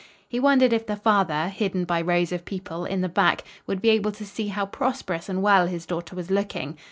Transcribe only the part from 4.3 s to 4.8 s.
how